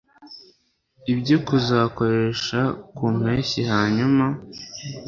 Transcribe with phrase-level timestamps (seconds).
[1.19, 2.59] byo kuzakoresha
[2.95, 4.25] ku mpeshyi hanyuma